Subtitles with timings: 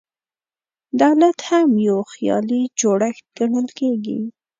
[1.01, 4.19] دولت هم یو خیالي جوړښت ګڼل کېږي.